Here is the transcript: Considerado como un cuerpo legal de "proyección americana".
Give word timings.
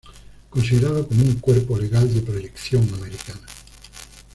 Considerado 0.49 1.07
como 1.07 1.21
un 1.21 1.35
cuerpo 1.35 1.77
legal 1.77 2.11
de 2.11 2.21
"proyección 2.21 2.91
americana". 2.95 3.45